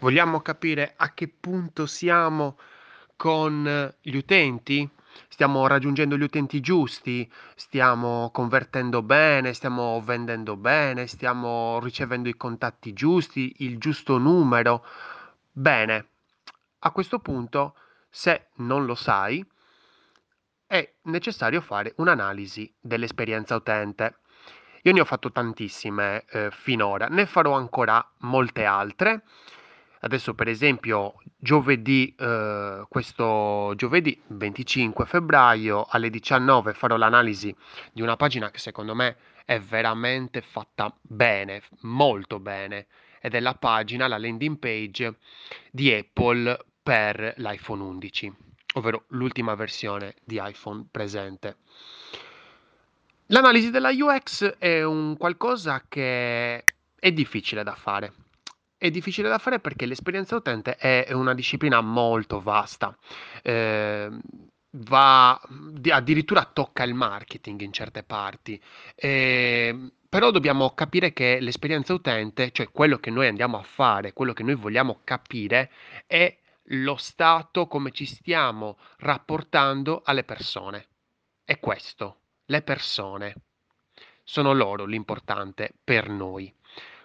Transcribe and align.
Vogliamo 0.00 0.40
capire 0.40 0.94
a 0.96 1.12
che 1.12 1.26
punto 1.26 1.86
siamo 1.86 2.56
con 3.16 3.92
gli 4.00 4.16
utenti? 4.16 4.88
Stiamo 5.26 5.66
raggiungendo 5.66 6.16
gli 6.16 6.22
utenti 6.22 6.60
giusti? 6.60 7.28
Stiamo 7.56 8.30
convertendo 8.32 9.02
bene? 9.02 9.52
Stiamo 9.54 10.00
vendendo 10.04 10.56
bene? 10.56 11.08
Stiamo 11.08 11.80
ricevendo 11.80 12.28
i 12.28 12.36
contatti 12.36 12.92
giusti? 12.92 13.56
Il 13.58 13.78
giusto 13.78 14.18
numero? 14.18 14.86
Bene, 15.50 16.06
a 16.80 16.92
questo 16.92 17.18
punto, 17.18 17.74
se 18.08 18.50
non 18.58 18.86
lo 18.86 18.94
sai, 18.94 19.44
è 20.64 20.94
necessario 21.02 21.60
fare 21.60 21.94
un'analisi 21.96 22.72
dell'esperienza 22.78 23.56
utente. 23.56 24.18
Io 24.82 24.92
ne 24.92 25.00
ho 25.00 25.04
fatto 25.04 25.32
tantissime 25.32 26.24
eh, 26.30 26.50
finora, 26.52 27.08
ne 27.08 27.26
farò 27.26 27.54
ancora 27.56 28.08
molte 28.18 28.64
altre. 28.64 29.24
Adesso 30.00 30.34
per 30.34 30.48
esempio 30.48 31.14
giovedì, 31.36 32.14
eh, 32.16 32.84
questo 32.88 33.72
giovedì 33.74 34.20
25 34.28 35.06
febbraio 35.06 35.86
alle 35.88 36.08
19 36.08 36.72
farò 36.72 36.96
l'analisi 36.96 37.54
di 37.92 38.00
una 38.00 38.16
pagina 38.16 38.50
che 38.50 38.58
secondo 38.58 38.94
me 38.94 39.16
è 39.44 39.60
veramente 39.60 40.40
fatta 40.40 40.94
bene, 41.00 41.62
molto 41.80 42.38
bene, 42.38 42.86
ed 43.20 43.34
è 43.34 43.40
la 43.40 43.54
pagina, 43.54 44.06
la 44.06 44.18
landing 44.18 44.58
page 44.58 45.16
di 45.70 45.92
Apple 45.92 46.64
per 46.82 47.34
l'iPhone 47.38 47.82
11, 47.82 48.32
ovvero 48.74 49.04
l'ultima 49.08 49.54
versione 49.56 50.14
di 50.22 50.40
iPhone 50.40 50.86
presente. 50.90 51.56
L'analisi 53.26 53.70
della 53.70 53.90
UX 53.90 54.58
è 54.58 54.82
un 54.84 55.16
qualcosa 55.16 55.84
che 55.88 56.64
è 56.98 57.12
difficile 57.12 57.62
da 57.62 57.74
fare 57.74 58.12
è 58.78 58.90
difficile 58.90 59.28
da 59.28 59.38
fare 59.38 59.58
perché 59.58 59.86
l'esperienza 59.86 60.36
utente 60.36 60.76
è 60.76 61.12
una 61.12 61.34
disciplina 61.34 61.80
molto 61.80 62.40
vasta. 62.40 62.96
Eh, 63.42 64.08
va 64.70 65.40
addirittura 65.90 66.44
tocca 66.44 66.84
il 66.84 66.94
marketing 66.94 67.60
in 67.60 67.72
certe 67.72 68.04
parti. 68.04 68.60
Eh, 68.94 69.90
però 70.08 70.30
dobbiamo 70.30 70.70
capire 70.74 71.12
che 71.12 71.40
l'esperienza 71.40 71.92
utente, 71.92 72.52
cioè 72.52 72.70
quello 72.70 72.98
che 72.98 73.10
noi 73.10 73.26
andiamo 73.26 73.58
a 73.58 73.62
fare, 73.62 74.12
quello 74.12 74.32
che 74.32 74.44
noi 74.44 74.54
vogliamo 74.54 75.00
capire, 75.04 75.70
è 76.06 76.34
lo 76.70 76.96
stato 76.96 77.66
come 77.66 77.90
ci 77.90 78.06
stiamo 78.06 78.78
rapportando 78.98 80.02
alle 80.04 80.22
persone. 80.22 80.86
È 81.44 81.58
questo, 81.58 82.20
le 82.46 82.62
persone. 82.62 83.34
Sono 84.22 84.52
loro 84.52 84.84
l'importante 84.84 85.72
per 85.82 86.08
noi. 86.08 86.54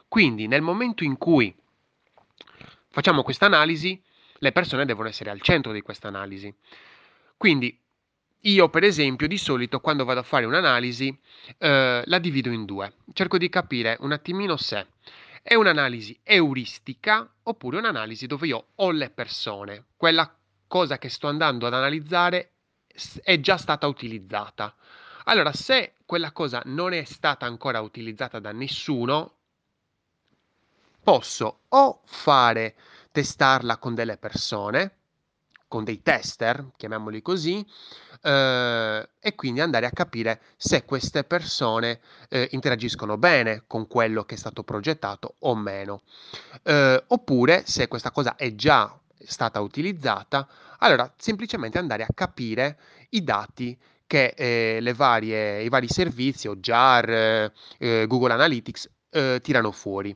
Quindi 0.07 0.47
nel 0.47 0.61
momento 0.61 1.03
in 1.03 1.17
cui 1.17 1.55
Facciamo 2.93 3.23
questa 3.23 3.47
analisi, 3.47 3.99
le 4.35 4.51
persone 4.51 4.85
devono 4.85 5.07
essere 5.07 5.31
al 5.31 5.41
centro 5.41 5.71
di 5.71 5.81
questa 5.81 6.09
analisi. 6.09 6.53
Quindi 7.35 7.75
io 8.41 8.69
per 8.69 8.83
esempio 8.83 9.25
di 9.27 9.39
solito 9.39 9.79
quando 9.79 10.05
vado 10.05 10.19
a 10.19 10.23
fare 10.23 10.45
un'analisi 10.45 11.19
eh, 11.57 12.03
la 12.05 12.19
divido 12.19 12.51
in 12.51 12.65
due, 12.65 12.97
cerco 13.13 13.39
di 13.39 13.49
capire 13.49 13.97
un 14.01 14.11
attimino 14.11 14.57
se 14.57 14.85
è 15.41 15.55
un'analisi 15.55 16.19
euristica 16.21 17.27
oppure 17.41 17.79
un'analisi 17.79 18.27
dove 18.27 18.45
io 18.45 18.67
ho 18.75 18.91
le 18.91 19.09
persone, 19.09 19.85
quella 19.97 20.31
cosa 20.67 20.99
che 20.99 21.09
sto 21.09 21.27
andando 21.27 21.65
ad 21.65 21.73
analizzare 21.73 22.51
è 23.23 23.39
già 23.39 23.57
stata 23.57 23.87
utilizzata. 23.87 24.75
Allora, 25.23 25.51
se 25.51 25.95
quella 26.05 26.31
cosa 26.31 26.61
non 26.65 26.93
è 26.93 27.03
stata 27.05 27.47
ancora 27.47 27.81
utilizzata 27.81 28.37
da 28.37 28.51
nessuno, 28.51 29.37
posso 31.03 31.59
o 31.69 32.01
fare 32.05 32.75
testarla 33.11 33.77
con 33.77 33.93
delle 33.93 34.17
persone, 34.17 34.91
con 35.67 35.83
dei 35.83 36.01
tester, 36.01 36.71
chiamiamoli 36.77 37.21
così, 37.21 37.65
eh, 38.21 39.09
e 39.19 39.35
quindi 39.35 39.59
andare 39.59 39.85
a 39.85 39.91
capire 39.91 40.41
se 40.55 40.85
queste 40.85 41.23
persone 41.23 41.99
eh, 42.29 42.47
interagiscono 42.51 43.17
bene 43.17 43.63
con 43.67 43.87
quello 43.87 44.23
che 44.23 44.35
è 44.35 44.37
stato 44.37 44.63
progettato 44.63 45.35
o 45.39 45.55
meno. 45.55 46.03
Eh, 46.63 47.03
oppure 47.07 47.63
se 47.65 47.87
questa 47.87 48.11
cosa 48.11 48.35
è 48.35 48.55
già 48.55 48.97
stata 49.25 49.59
utilizzata, 49.59 50.47
allora 50.79 51.11
semplicemente 51.17 51.77
andare 51.77 52.03
a 52.03 52.13
capire 52.13 52.79
i 53.09 53.23
dati 53.23 53.77
che 54.05 54.33
eh, 54.35 54.93
varie, 54.95 55.63
i 55.63 55.69
vari 55.69 55.87
servizi 55.87 56.47
o 56.47 56.55
JAR, 56.55 57.51
eh, 57.77 58.05
Google 58.07 58.33
Analytics 58.33 58.89
eh, 59.09 59.39
tirano 59.41 59.71
fuori. 59.71 60.15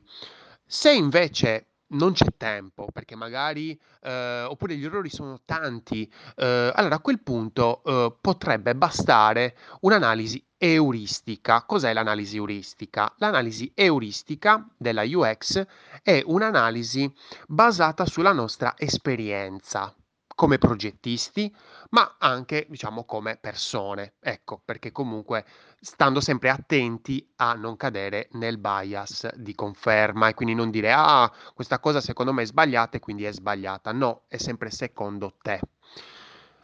Se 0.70 0.92
invece 0.92 1.68
non 1.92 2.12
c'è 2.12 2.26
tempo, 2.36 2.88
perché 2.92 3.16
magari 3.16 3.78
eh, 4.02 4.42
oppure 4.42 4.76
gli 4.76 4.84
errori 4.84 5.08
sono 5.08 5.40
tanti, 5.46 6.02
eh, 6.36 6.70
allora 6.74 6.96
a 6.96 7.00
quel 7.00 7.22
punto 7.22 7.82
eh, 7.82 8.14
potrebbe 8.20 8.74
bastare 8.74 9.56
un'analisi 9.80 10.44
euristica. 10.58 11.62
Cos'è 11.64 11.94
l'analisi 11.94 12.36
euristica? 12.36 13.10
L'analisi 13.16 13.72
euristica 13.74 14.62
della 14.76 15.04
UX 15.04 15.64
è 16.02 16.22
un'analisi 16.26 17.10
basata 17.46 18.04
sulla 18.04 18.32
nostra 18.32 18.74
esperienza 18.76 19.94
come 20.38 20.58
progettisti, 20.58 21.52
ma 21.90 22.14
anche 22.16 22.64
diciamo 22.68 23.02
come 23.02 23.36
persone. 23.40 24.14
Ecco, 24.20 24.62
perché 24.64 24.92
comunque 24.92 25.44
stando 25.80 26.20
sempre 26.20 26.48
attenti 26.48 27.28
a 27.38 27.54
non 27.54 27.76
cadere 27.76 28.28
nel 28.34 28.56
bias 28.58 29.34
di 29.34 29.56
conferma 29.56 30.28
e 30.28 30.34
quindi 30.34 30.54
non 30.54 30.70
dire 30.70 30.92
ah, 30.92 31.28
questa 31.54 31.80
cosa 31.80 32.00
secondo 32.00 32.32
me 32.32 32.42
è 32.42 32.46
sbagliata 32.46 32.98
e 32.98 33.00
quindi 33.00 33.24
è 33.24 33.32
sbagliata. 33.32 33.90
No, 33.90 34.26
è 34.28 34.36
sempre 34.36 34.70
secondo 34.70 35.34
te. 35.42 35.58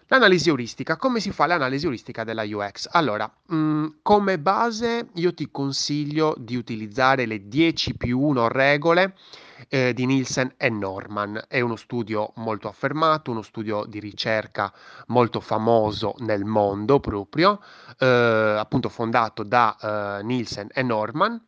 L'analisi 0.07 0.51
euristica, 0.51 0.97
come 0.97 1.19
si 1.19 1.33
fa 1.33 1.47
l'analisi 1.47 1.87
euristica 1.87 2.23
della 2.23 2.45
UX? 2.45 2.87
Allora, 2.93 3.29
mh, 3.47 3.57
mm, 3.57 3.87
come 4.03 4.39
base 4.39 5.09
io 5.15 5.35
ti 5.35 5.51
consiglio 5.51 6.37
di 6.39 6.55
utilizzare 6.55 7.27
le 7.27 7.49
10 7.49 7.97
più 7.97 8.21
1 8.21 8.47
regole 8.47 9.17
eh, 9.69 9.93
di 9.93 10.07
Nielsen 10.07 10.55
e 10.57 10.69
Norman. 10.71 11.45
È 11.49 11.61
uno 11.61 11.77
studio 11.77 12.33
molto 12.37 12.69
affermato, 12.69 13.31
uno 13.31 13.43
studio 13.43 13.85
di 13.85 14.01
ricerca 14.01 14.73
molto 15.09 15.41
famoso 15.41 16.15
nel 16.19 16.45
mondo 16.45 17.01
proprio, 17.01 17.61
eh, 17.99 18.57
appunto 18.59 18.89
fondato 18.89 19.43
da 19.43 20.19
eh, 20.21 20.23
Nielsen 20.25 20.69
e 20.73 20.83
Norman 20.83 21.41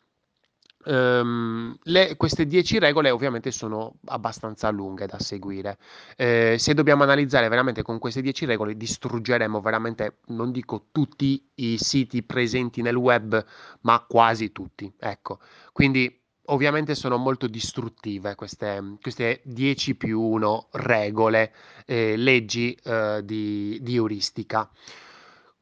Um, 0.87 1.77
le, 1.83 2.17
queste 2.17 2.47
10 2.47 2.79
regole 2.79 3.11
ovviamente 3.11 3.51
sono 3.51 3.97
abbastanza 4.05 4.71
lunghe 4.71 5.07
da 5.07 5.19
seguire. 5.19 5.79
Eh, 6.17 6.57
se 6.59 6.75
dobbiamo 6.75 7.03
analizzare 7.03 7.49
veramente 7.49 7.83
con 7.83 7.99
queste 7.99 8.23
10 8.23 8.45
regole, 8.45 8.77
distruggeremo 8.77 9.61
veramente, 9.61 10.19
non 10.27 10.53
dico 10.53 10.87
tutti 10.93 11.45
i 11.57 11.77
siti 11.79 12.23
presenti 12.23 12.83
nel 12.83 12.95
web, 12.95 13.45
ma 13.81 14.05
quasi 14.09 14.53
tutti. 14.53 14.93
Ecco, 14.97 15.41
quindi 15.73 16.23
ovviamente 16.47 16.95
sono 16.95 17.17
molto 17.17 17.47
distruttive 17.47 18.35
queste, 18.35 18.97
queste 19.01 19.41
10 19.45 19.95
più 19.95 20.21
1 20.21 20.69
regole, 20.73 21.53
eh, 21.87 22.17
leggi 22.17 22.77
eh, 22.83 23.23
di, 23.25 23.79
di 23.81 23.95
euristica. 23.95 24.69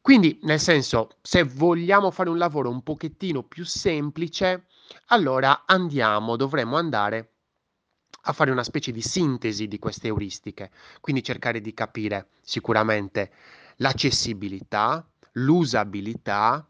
Quindi, 0.01 0.39
nel 0.43 0.61
senso, 0.61 1.17
se 1.23 1.45
vogliamo 1.45 2.11
fare 2.11 2.29
un 2.29 2.37
lavoro 2.37 2.69
un 2.69 2.83
pochettino 2.83 3.43
più 3.43 3.65
semplice, 3.65 4.67
allora 5.07 5.63
andiamo, 5.67 6.37
dovremmo 6.37 6.77
andare 6.77 7.31
a 8.27 8.33
fare 8.33 8.51
una 8.51 8.65
specie 8.65 8.93
di 8.93 9.01
sintesi 9.01 9.67
di 9.67 9.79
queste 9.79 10.09
euristiche, 10.09 10.71
quindi 11.01 11.23
cercare 11.23 11.61
di 11.61 11.73
capire 11.75 12.29
sicuramente 12.43 13.33
l'accessibilità, 13.77 15.07
l'usabilità 15.33 16.67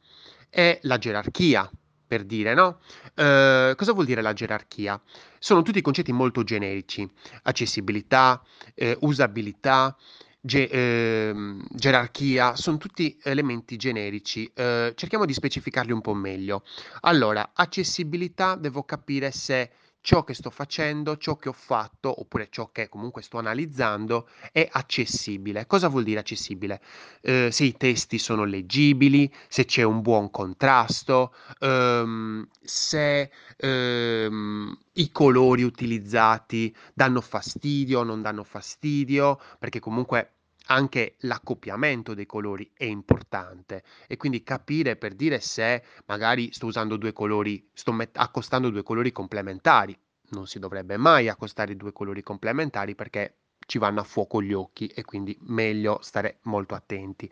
e 0.50 0.78
la 0.82 0.98
gerarchia, 0.98 1.68
per 2.14 2.24
dire, 2.24 2.54
no? 2.54 2.78
Eh, 3.16 3.74
cosa 3.76 3.92
vuol 3.92 4.06
dire 4.06 4.22
la 4.22 4.32
gerarchia? 4.32 5.00
Sono 5.40 5.62
tutti 5.62 5.80
concetti 5.80 6.12
molto 6.12 6.44
generici, 6.44 7.08
accessibilità, 7.42 8.40
eh, 8.74 8.96
usabilità, 9.00 9.96
ge- 10.40 10.68
ehm, 10.70 11.64
gerarchia, 11.70 12.54
sono 12.54 12.76
tutti 12.76 13.18
elementi 13.24 13.76
generici. 13.76 14.48
Eh, 14.54 14.92
cerchiamo 14.94 15.24
di 15.24 15.32
specificarli 15.32 15.90
un 15.90 16.00
po' 16.00 16.14
meglio. 16.14 16.62
Allora, 17.00 17.50
accessibilità, 17.52 18.54
devo 18.54 18.84
capire 18.84 19.32
se 19.32 19.70
ciò 20.04 20.22
che 20.22 20.34
sto 20.34 20.50
facendo, 20.50 21.16
ciò 21.16 21.38
che 21.38 21.48
ho 21.48 21.54
fatto, 21.54 22.20
oppure 22.20 22.48
ciò 22.50 22.68
che 22.70 22.90
comunque 22.90 23.22
sto 23.22 23.38
analizzando, 23.38 24.28
è 24.52 24.68
accessibile. 24.70 25.66
Cosa 25.66 25.88
vuol 25.88 26.04
dire 26.04 26.20
accessibile? 26.20 26.82
Eh, 27.22 27.48
se 27.50 27.64
i 27.64 27.74
testi 27.74 28.18
sono 28.18 28.44
leggibili, 28.44 29.32
se 29.48 29.64
c'è 29.64 29.82
un 29.82 30.02
buon 30.02 30.30
contrasto, 30.30 31.34
ehm, 31.58 32.46
se 32.62 33.30
ehm, 33.56 34.78
i 34.92 35.10
colori 35.10 35.62
utilizzati 35.62 36.76
danno 36.92 37.22
fastidio 37.22 38.00
o 38.00 38.02
non 38.02 38.20
danno 38.20 38.44
fastidio, 38.44 39.40
perché 39.58 39.80
comunque 39.80 40.33
anche 40.66 41.16
l'accoppiamento 41.20 42.14
dei 42.14 42.26
colori 42.26 42.70
è 42.74 42.84
importante 42.84 43.82
e 44.06 44.16
quindi 44.16 44.42
capire 44.42 44.96
per 44.96 45.14
dire 45.14 45.40
se 45.40 45.82
magari 46.06 46.52
sto 46.52 46.66
usando 46.66 46.96
due 46.96 47.12
colori, 47.12 47.68
sto 47.72 47.92
met- 47.92 48.16
accostando 48.16 48.70
due 48.70 48.82
colori 48.82 49.12
complementari, 49.12 49.98
non 50.30 50.46
si 50.46 50.58
dovrebbe 50.58 50.96
mai 50.96 51.28
accostare 51.28 51.76
due 51.76 51.92
colori 51.92 52.22
complementari 52.22 52.94
perché 52.94 53.36
ci 53.66 53.78
vanno 53.78 54.00
a 54.00 54.04
fuoco 54.04 54.42
gli 54.42 54.52
occhi 54.52 54.86
e 54.88 55.04
quindi 55.04 55.36
meglio 55.42 55.98
stare 56.02 56.38
molto 56.42 56.74
attenti. 56.74 57.30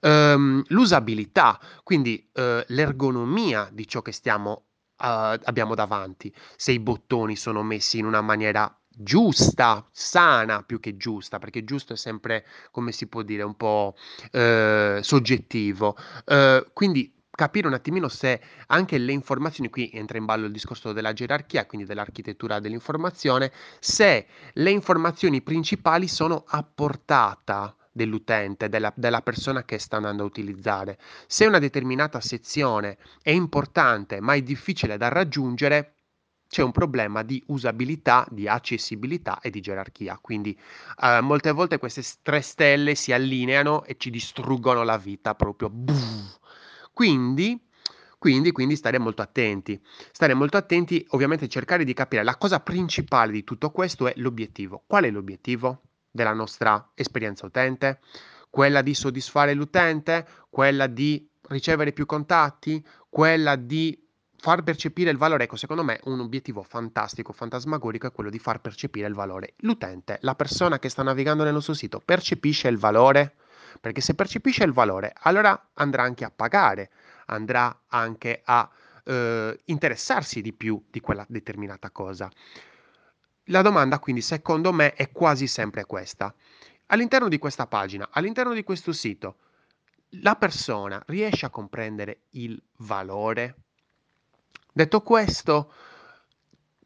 Um, 0.00 0.62
l'usabilità, 0.68 1.58
quindi 1.82 2.28
uh, 2.32 2.62
l'ergonomia 2.66 3.68
di 3.72 3.86
ciò 3.86 4.00
che 4.02 4.12
stiamo, 4.12 4.64
uh, 4.98 5.36
abbiamo 5.44 5.74
davanti, 5.74 6.34
se 6.56 6.72
i 6.72 6.78
bottoni 6.78 7.36
sono 7.36 7.62
messi 7.62 7.98
in 7.98 8.06
una 8.06 8.22
maniera 8.22 8.74
giusta, 8.96 9.86
sana 9.92 10.62
più 10.62 10.80
che 10.80 10.96
giusta, 10.96 11.38
perché 11.38 11.64
giusto 11.64 11.92
è 11.92 11.96
sempre, 11.96 12.46
come 12.70 12.92
si 12.92 13.06
può 13.06 13.22
dire, 13.22 13.42
un 13.42 13.54
po' 13.56 13.94
eh, 14.32 15.00
soggettivo. 15.02 15.96
Eh, 16.24 16.66
quindi 16.72 17.12
capire 17.30 17.66
un 17.66 17.74
attimino 17.74 18.08
se 18.08 18.40
anche 18.68 18.96
le 18.96 19.12
informazioni, 19.12 19.68
qui 19.68 19.90
entra 19.92 20.16
in 20.16 20.24
ballo 20.24 20.46
il 20.46 20.52
discorso 20.52 20.92
della 20.92 21.12
gerarchia, 21.12 21.66
quindi 21.66 21.86
dell'architettura 21.86 22.58
dell'informazione, 22.58 23.52
se 23.78 24.26
le 24.54 24.70
informazioni 24.70 25.42
principali 25.42 26.08
sono 26.08 26.44
a 26.46 26.62
portata 26.64 27.76
dell'utente, 27.92 28.68
della, 28.68 28.92
della, 28.96 29.22
persona 29.22 29.64
che 29.64 29.78
sta 29.78 29.96
andando 29.96 30.22
a 30.22 30.26
utilizzare. 30.26 30.98
Se 31.26 31.46
una 31.46 31.58
determinata 31.58 32.20
sezione 32.20 32.98
è 33.22 33.30
importante 33.30 34.20
ma 34.20 34.34
è 34.34 34.42
difficile 34.42 34.96
da 34.96 35.08
raggiungere, 35.08 35.95
c'è 36.48 36.62
un 36.62 36.72
problema 36.72 37.22
di 37.22 37.42
usabilità, 37.48 38.26
di 38.30 38.48
accessibilità 38.48 39.40
e 39.40 39.50
di 39.50 39.60
gerarchia. 39.60 40.18
Quindi 40.20 40.58
eh, 41.02 41.20
molte 41.20 41.50
volte 41.50 41.78
queste 41.78 42.02
tre 42.22 42.40
stelle 42.40 42.94
si 42.94 43.12
allineano 43.12 43.84
e 43.84 43.96
ci 43.98 44.10
distruggono 44.10 44.82
la 44.82 44.96
vita 44.96 45.34
proprio. 45.34 45.70
Quindi, 46.92 47.60
quindi, 48.18 48.52
quindi 48.52 48.76
stare 48.76 48.98
molto 48.98 49.20
attenti. 49.22 49.78
Stare 50.12 50.34
molto 50.34 50.56
attenti, 50.56 51.04
ovviamente 51.10 51.48
cercare 51.48 51.84
di 51.84 51.92
capire 51.92 52.22
la 52.22 52.36
cosa 52.36 52.60
principale 52.60 53.32
di 53.32 53.44
tutto 53.44 53.70
questo 53.70 54.06
è 54.06 54.14
l'obiettivo. 54.16 54.82
Qual 54.86 55.04
è 55.04 55.10
l'obiettivo 55.10 55.82
della 56.10 56.32
nostra 56.32 56.92
esperienza 56.94 57.44
utente? 57.44 58.00
Quella 58.48 58.80
di 58.80 58.94
soddisfare 58.94 59.52
l'utente? 59.52 60.26
Quella 60.48 60.86
di 60.86 61.28
ricevere 61.48 61.92
più 61.92 62.06
contatti? 62.06 62.82
Quella 63.10 63.56
di 63.56 64.05
far 64.46 64.62
percepire 64.62 65.10
il 65.10 65.16
valore, 65.16 65.42
ecco, 65.42 65.56
secondo 65.56 65.82
me 65.82 65.98
un 66.04 66.20
obiettivo 66.20 66.62
fantastico, 66.62 67.32
fantasmagorico 67.32 68.06
è 68.06 68.12
quello 68.12 68.30
di 68.30 68.38
far 68.38 68.60
percepire 68.60 69.08
il 69.08 69.12
valore. 69.12 69.54
L'utente, 69.62 70.18
la 70.20 70.36
persona 70.36 70.78
che 70.78 70.88
sta 70.88 71.02
navigando 71.02 71.42
nel 71.42 71.52
nostro 71.52 71.74
sito, 71.74 71.98
percepisce 71.98 72.68
il 72.68 72.78
valore? 72.78 73.34
Perché 73.80 74.00
se 74.00 74.14
percepisce 74.14 74.62
il 74.62 74.70
valore, 74.70 75.12
allora 75.22 75.70
andrà 75.74 76.04
anche 76.04 76.24
a 76.24 76.30
pagare, 76.30 76.90
andrà 77.26 77.76
anche 77.88 78.42
a 78.44 78.70
eh, 79.02 79.58
interessarsi 79.64 80.40
di 80.42 80.52
più 80.52 80.80
di 80.92 81.00
quella 81.00 81.26
determinata 81.28 81.90
cosa. 81.90 82.30
La 83.46 83.62
domanda 83.62 83.98
quindi 83.98 84.20
secondo 84.20 84.72
me 84.72 84.94
è 84.94 85.10
quasi 85.10 85.48
sempre 85.48 85.86
questa. 85.86 86.32
All'interno 86.86 87.26
di 87.26 87.38
questa 87.38 87.66
pagina, 87.66 88.10
all'interno 88.12 88.54
di 88.54 88.62
questo 88.62 88.92
sito, 88.92 89.38
la 90.20 90.36
persona 90.36 91.02
riesce 91.06 91.46
a 91.46 91.50
comprendere 91.50 92.26
il 92.30 92.62
valore 92.76 93.65
Detto 94.76 95.00
questo, 95.00 95.72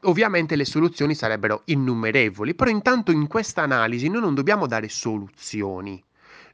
ovviamente 0.03 0.55
le 0.55 0.65
soluzioni 0.65 1.13
sarebbero 1.13 1.63
innumerevoli, 1.65 2.55
però 2.55 2.71
intanto 2.71 3.11
in 3.11 3.27
questa 3.27 3.63
analisi 3.63 4.09
noi 4.09 4.21
non 4.21 4.37
dobbiamo 4.37 4.69
dare 4.69 4.89
soluzioni. 4.89 6.01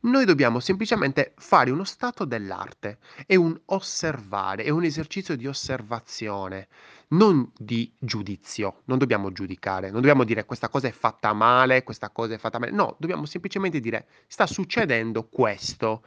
Noi 0.00 0.24
dobbiamo 0.24 0.60
semplicemente 0.60 1.34
fare 1.36 1.70
uno 1.70 1.84
stato 1.84 2.24
dell'arte, 2.24 3.00
è 3.26 3.34
un 3.34 3.54
osservare, 3.66 4.62
è 4.62 4.70
un 4.70 4.84
esercizio 4.84 5.36
di 5.36 5.46
osservazione, 5.46 6.68
non 7.08 7.52
di 7.54 7.92
giudizio. 7.98 8.80
Non 8.84 8.96
dobbiamo 8.96 9.30
giudicare, 9.30 9.90
non 9.90 10.00
dobbiamo 10.00 10.24
dire 10.24 10.46
questa 10.46 10.70
cosa 10.70 10.88
è 10.88 10.92
fatta 10.92 11.34
male, 11.34 11.82
questa 11.82 12.08
cosa 12.08 12.32
è 12.32 12.38
fatta 12.38 12.58
male. 12.58 12.72
No, 12.72 12.96
dobbiamo 12.98 13.26
semplicemente 13.26 13.78
dire 13.78 14.06
sta 14.26 14.46
succedendo 14.46 15.28
questo. 15.28 16.02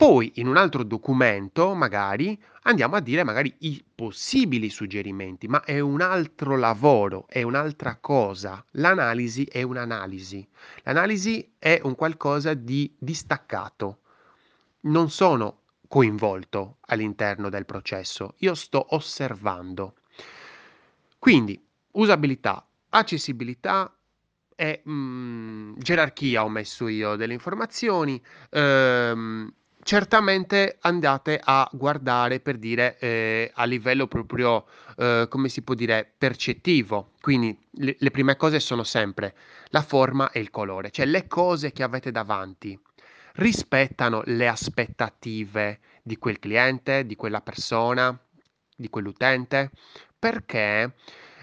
Poi 0.00 0.30
in 0.36 0.46
un 0.46 0.56
altro 0.56 0.84
documento, 0.84 1.74
magari, 1.74 2.40
andiamo 2.62 2.94
a 2.94 3.00
dire 3.00 3.24
magari 3.24 3.52
i 3.62 3.84
possibili 3.96 4.70
suggerimenti, 4.70 5.48
ma 5.48 5.64
è 5.64 5.80
un 5.80 6.00
altro 6.00 6.56
lavoro, 6.56 7.26
è 7.26 7.42
un'altra 7.42 7.96
cosa. 7.96 8.64
L'analisi 8.74 9.42
è 9.42 9.62
un'analisi. 9.62 10.48
L'analisi 10.84 11.54
è 11.58 11.80
un 11.82 11.96
qualcosa 11.96 12.54
di 12.54 12.94
distaccato. 12.96 14.02
Non 14.82 15.10
sono 15.10 15.62
coinvolto 15.88 16.76
all'interno 16.82 17.48
del 17.48 17.64
processo, 17.66 18.34
io 18.38 18.54
sto 18.54 18.94
osservando. 18.94 19.94
Quindi, 21.18 21.60
usabilità, 21.92 22.64
accessibilità 22.90 23.92
e 24.54 24.82
mh, 24.84 25.78
gerarchia 25.78 26.44
ho 26.44 26.48
messo 26.48 26.86
io 26.88 27.16
delle 27.16 27.32
informazioni, 27.32 28.22
ehm, 28.50 29.47
certamente 29.88 30.76
andate 30.82 31.40
a 31.42 31.66
guardare 31.72 32.40
per 32.40 32.58
dire 32.58 32.98
eh, 32.98 33.50
a 33.54 33.64
livello 33.64 34.06
proprio, 34.06 34.66
eh, 34.98 35.24
come 35.30 35.48
si 35.48 35.62
può 35.62 35.74
dire, 35.74 36.12
percettivo. 36.18 37.12
Quindi 37.22 37.58
le, 37.70 37.96
le 37.98 38.10
prime 38.10 38.36
cose 38.36 38.60
sono 38.60 38.82
sempre 38.82 39.34
la 39.68 39.80
forma 39.80 40.30
e 40.30 40.40
il 40.40 40.50
colore, 40.50 40.90
cioè 40.90 41.06
le 41.06 41.26
cose 41.26 41.72
che 41.72 41.82
avete 41.82 42.10
davanti 42.10 42.78
rispettano 43.36 44.20
le 44.26 44.46
aspettative 44.46 45.78
di 46.02 46.18
quel 46.18 46.38
cliente, 46.38 47.06
di 47.06 47.16
quella 47.16 47.40
persona, 47.40 48.14
di 48.76 48.90
quell'utente, 48.90 49.70
perché 50.18 50.96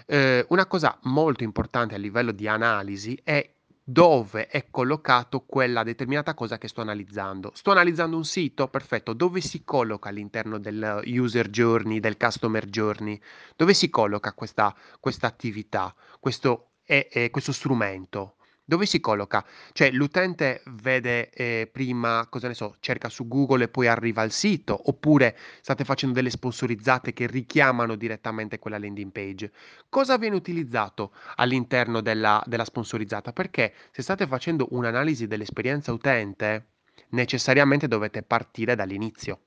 eh, 0.06 0.46
una 0.50 0.66
cosa 0.66 0.96
molto 1.02 1.42
importante 1.42 1.96
a 1.96 1.98
livello 1.98 2.30
di 2.30 2.46
analisi 2.46 3.18
è 3.24 3.55
dove 3.88 4.48
è 4.48 4.68
collocato 4.68 5.44
quella 5.44 5.84
determinata 5.84 6.34
cosa 6.34 6.58
che 6.58 6.66
sto 6.66 6.80
analizzando. 6.80 7.52
Sto 7.54 7.70
analizzando 7.70 8.16
un 8.16 8.24
sito, 8.24 8.66
perfetto, 8.68 9.12
dove 9.12 9.40
si 9.40 9.62
colloca 9.62 10.08
all'interno 10.08 10.58
del 10.58 11.02
user 11.06 11.48
journey, 11.50 12.00
del 12.00 12.16
customer 12.16 12.66
journey? 12.66 13.20
Dove 13.54 13.74
si 13.74 13.88
colloca 13.88 14.32
questa, 14.32 14.74
questa 14.98 15.28
attività, 15.28 15.94
questo, 16.18 16.72
è, 16.82 17.06
è 17.08 17.30
questo 17.30 17.52
strumento? 17.52 18.35
Dove 18.68 18.84
si 18.84 18.98
colloca? 18.98 19.46
Cioè 19.70 19.92
l'utente 19.92 20.60
vede 20.66 21.30
eh, 21.30 21.68
prima, 21.72 22.26
cosa 22.28 22.48
ne 22.48 22.54
so, 22.54 22.74
cerca 22.80 23.08
su 23.08 23.28
Google 23.28 23.64
e 23.64 23.68
poi 23.68 23.86
arriva 23.86 24.22
al 24.22 24.32
sito, 24.32 24.88
oppure 24.88 25.38
state 25.60 25.84
facendo 25.84 26.16
delle 26.16 26.30
sponsorizzate 26.30 27.12
che 27.12 27.28
richiamano 27.28 27.94
direttamente 27.94 28.58
quella 28.58 28.76
landing 28.80 29.12
page. 29.12 29.52
Cosa 29.88 30.18
viene 30.18 30.34
utilizzato 30.34 31.12
all'interno 31.36 32.00
della, 32.00 32.42
della 32.44 32.64
sponsorizzata? 32.64 33.32
Perché 33.32 33.72
se 33.92 34.02
state 34.02 34.26
facendo 34.26 34.66
un'analisi 34.70 35.28
dell'esperienza 35.28 35.92
utente, 35.92 36.70
necessariamente 37.10 37.86
dovete 37.86 38.24
partire 38.24 38.74
dall'inizio. 38.74 39.42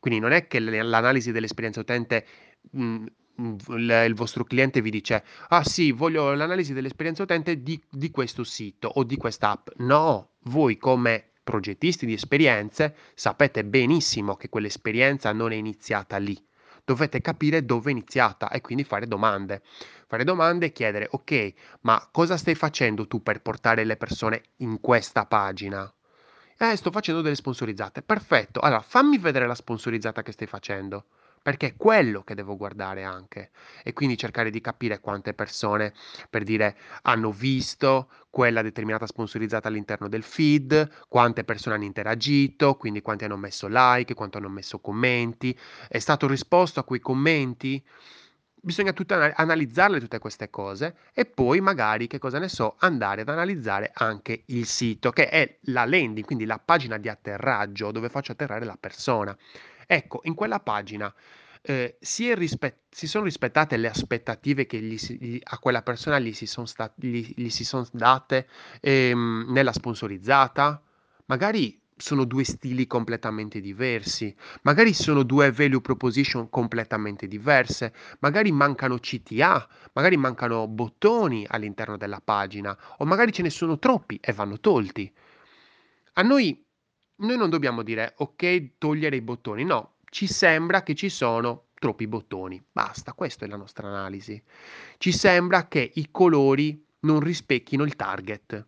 Quindi 0.00 0.18
non 0.18 0.32
è 0.32 0.46
che 0.46 0.60
l'analisi 0.60 1.30
dell'esperienza 1.30 1.80
utente 1.80 2.26
mh, 2.70 3.04
il, 3.38 4.04
il 4.06 4.14
vostro 4.14 4.44
cliente 4.44 4.80
vi 4.80 4.90
dice 4.90 5.24
ah 5.48 5.64
sì 5.64 5.92
voglio 5.92 6.34
l'analisi 6.34 6.72
dell'esperienza 6.72 7.22
utente 7.22 7.62
di, 7.62 7.80
di 7.90 8.10
questo 8.10 8.44
sito 8.44 8.88
o 8.88 9.04
di 9.04 9.16
questa 9.16 9.50
app 9.50 9.68
no 9.78 10.30
voi 10.44 10.76
come 10.76 11.30
progettisti 11.42 12.06
di 12.06 12.14
esperienze 12.14 12.94
sapete 13.14 13.64
benissimo 13.64 14.36
che 14.36 14.48
quell'esperienza 14.48 15.32
non 15.32 15.52
è 15.52 15.56
iniziata 15.56 16.16
lì 16.16 16.40
dovete 16.84 17.20
capire 17.20 17.64
dove 17.64 17.90
è 17.90 17.92
iniziata 17.92 18.50
e 18.50 18.60
quindi 18.60 18.84
fare 18.84 19.06
domande 19.06 19.62
fare 20.06 20.24
domande 20.24 20.66
e 20.66 20.72
chiedere 20.72 21.08
ok 21.10 21.52
ma 21.82 22.08
cosa 22.10 22.36
stai 22.36 22.54
facendo 22.54 23.06
tu 23.06 23.22
per 23.22 23.42
portare 23.42 23.84
le 23.84 23.96
persone 23.96 24.42
in 24.58 24.80
questa 24.80 25.26
pagina 25.26 25.90
eh, 26.58 26.74
sto 26.74 26.90
facendo 26.90 27.20
delle 27.20 27.34
sponsorizzate. 27.34 28.00
Perfetto. 28.00 28.60
Allora, 28.60 28.80
fammi 28.80 29.18
vedere 29.18 29.46
la 29.46 29.54
sponsorizzata 29.54 30.22
che 30.22 30.32
stai 30.32 30.46
facendo 30.46 31.04
perché 31.46 31.68
è 31.68 31.76
quello 31.76 32.24
che 32.24 32.34
devo 32.34 32.56
guardare 32.56 33.04
anche 33.04 33.50
e 33.84 33.92
quindi 33.92 34.18
cercare 34.18 34.50
di 34.50 34.60
capire 34.60 34.98
quante 34.98 35.32
persone, 35.32 35.92
per 36.28 36.42
dire, 36.42 36.76
hanno 37.02 37.30
visto 37.30 38.08
quella 38.30 38.62
determinata 38.62 39.06
sponsorizzata 39.06 39.68
all'interno 39.68 40.08
del 40.08 40.24
feed, 40.24 41.04
quante 41.06 41.44
persone 41.44 41.76
hanno 41.76 41.84
interagito, 41.84 42.74
quindi 42.74 43.00
quanti 43.00 43.26
hanno 43.26 43.36
messo 43.36 43.68
like, 43.70 44.12
quanto 44.14 44.38
hanno 44.38 44.48
messo 44.48 44.80
commenti, 44.80 45.56
è 45.86 46.00
stato 46.00 46.26
risposto 46.26 46.80
a 46.80 46.82
quei 46.82 46.98
commenti. 46.98 47.80
Bisogna 48.60 48.92
tutte 48.92 49.14
analizzarle 49.14 50.00
tutte 50.00 50.18
queste 50.18 50.50
cose 50.50 50.96
e 51.12 51.26
poi 51.26 51.60
magari, 51.60 52.08
che 52.08 52.18
cosa 52.18 52.40
ne 52.40 52.48
so, 52.48 52.74
andare 52.80 53.20
ad 53.20 53.28
analizzare 53.28 53.92
anche 53.94 54.42
il 54.46 54.66
sito, 54.66 55.10
che 55.12 55.28
è 55.28 55.58
la 55.66 55.84
landing, 55.84 56.24
quindi 56.24 56.44
la 56.44 56.58
pagina 56.58 56.98
di 56.98 57.08
atterraggio 57.08 57.92
dove 57.92 58.08
faccio 58.08 58.32
atterrare 58.32 58.64
la 58.64 58.76
persona. 58.76 59.36
Ecco, 59.86 60.20
in 60.24 60.34
quella 60.34 60.60
pagina 60.60 61.12
eh, 61.62 61.96
si, 62.00 62.32
rispe- 62.34 62.82
si, 62.90 63.06
sono 63.06 63.24
rispettate 63.24 63.76
le 63.76 63.88
aspettative 63.88 64.66
che 64.66 64.78
gli 64.80 64.98
si- 64.98 65.16
gli- 65.20 65.40
a 65.42 65.58
quella 65.58 65.82
persona 65.82 66.18
gli 66.18 66.32
si 66.32 66.46
sono 66.46 66.66
sta- 66.66 66.92
gli, 66.96 67.32
gli 67.34 67.48
si 67.50 67.64
son 67.64 67.86
date 67.92 68.48
ehm, 68.80 69.46
nella 69.48 69.72
sponsorizzata? 69.72 70.80
Magari 71.26 71.80
sono 71.98 72.24
due 72.24 72.44
stili 72.44 72.86
completamente 72.86 73.60
diversi, 73.60 74.34
magari 74.62 74.92
sono 74.92 75.22
due 75.22 75.50
value 75.50 75.80
proposition 75.80 76.50
completamente 76.50 77.26
diverse, 77.26 77.92
magari 78.20 78.52
mancano 78.52 78.98
CTA, 78.98 79.66
magari 79.94 80.16
mancano 80.16 80.68
bottoni 80.68 81.46
all'interno 81.48 81.96
della 81.96 82.20
pagina 82.22 82.76
o 82.98 83.04
magari 83.06 83.32
ce 83.32 83.42
ne 83.42 83.50
sono 83.50 83.78
troppi 83.78 84.18
e 84.20 84.32
vanno 84.32 84.60
tolti. 84.60 85.10
A 86.14 86.22
noi 86.22 86.65
noi 87.16 87.36
non 87.36 87.50
dobbiamo 87.50 87.82
dire: 87.82 88.14
"Okay, 88.18 88.74
togliere 88.78 89.16
i 89.16 89.20
bottoni", 89.22 89.64
no, 89.64 89.94
ci 90.10 90.26
sembra 90.26 90.82
che 90.82 90.94
ci 90.94 91.08
sono 91.08 91.66
troppi 91.78 92.06
bottoni. 92.06 92.62
Basta, 92.72 93.12
questa 93.12 93.44
è 93.44 93.48
la 93.48 93.56
nostra 93.56 93.88
analisi. 93.88 94.42
Ci 94.98 95.12
sembra 95.12 95.68
che 95.68 95.92
i 95.94 96.08
colori 96.10 96.84
non 97.00 97.20
rispecchino 97.20 97.84
il 97.84 97.96
target. 97.96 98.66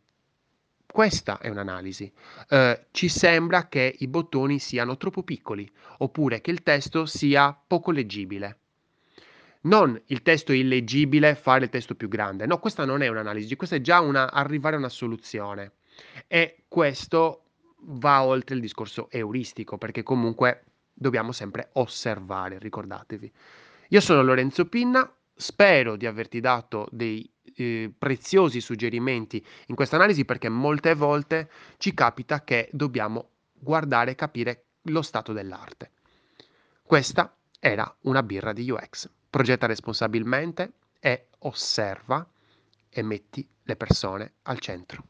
Questa 0.90 1.38
è 1.38 1.48
un'analisi. 1.48 2.10
Uhm, 2.50 2.78
ci 2.92 3.08
sembra 3.08 3.68
che 3.68 3.94
i 3.98 4.08
bottoni 4.08 4.58
siano 4.58 4.96
troppo 4.96 5.22
piccoli, 5.22 5.70
oppure 5.98 6.40
che 6.40 6.50
il 6.50 6.62
testo 6.62 7.06
sia 7.06 7.52
poco 7.66 7.90
leggibile. 7.90 8.58
Non 9.62 10.00
il 10.06 10.22
testo 10.22 10.52
illeggibile, 10.52 11.34
fare 11.34 11.64
il 11.64 11.70
testo 11.70 11.94
più 11.94 12.08
grande. 12.08 12.46
No, 12.46 12.58
questa 12.58 12.84
non 12.84 13.02
è 13.02 13.08
un'analisi, 13.08 13.56
questa 13.56 13.76
è 13.76 13.80
già 13.80 14.00
una 14.00 14.30
arrivare 14.30 14.76
a 14.76 14.78
una 14.78 14.88
soluzione. 14.88 15.72
E 16.26 16.64
questo 16.68 17.47
va 17.82 18.24
oltre 18.24 18.54
il 18.54 18.60
discorso 18.60 19.08
euristico, 19.10 19.78
perché 19.78 20.02
comunque 20.02 20.64
dobbiamo 20.92 21.32
sempre 21.32 21.70
osservare, 21.74 22.58
ricordatevi. 22.58 23.32
Io 23.88 24.00
sono 24.00 24.22
Lorenzo 24.22 24.66
Pinna, 24.66 25.10
spero 25.34 25.96
di 25.96 26.06
averti 26.06 26.40
dato 26.40 26.88
dei 26.90 27.28
eh, 27.54 27.92
preziosi 27.96 28.60
suggerimenti 28.60 29.44
in 29.66 29.74
questa 29.74 29.96
analisi 29.96 30.24
perché 30.24 30.48
molte 30.48 30.94
volte 30.94 31.50
ci 31.78 31.94
capita 31.94 32.42
che 32.42 32.68
dobbiamo 32.72 33.30
guardare 33.52 34.12
e 34.12 34.14
capire 34.14 34.64
lo 34.82 35.02
stato 35.02 35.32
dell'arte. 35.32 35.92
Questa 36.82 37.34
era 37.60 37.92
una 38.02 38.22
birra 38.22 38.52
di 38.52 38.70
UX. 38.70 39.08
Progetta 39.30 39.66
responsabilmente 39.66 40.72
e 41.00 41.28
osserva 41.40 42.26
e 42.88 43.02
metti 43.02 43.46
le 43.62 43.76
persone 43.76 44.34
al 44.42 44.58
centro. 44.58 45.04